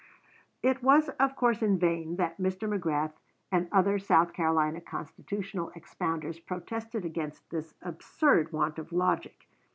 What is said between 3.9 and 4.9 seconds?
South Carolina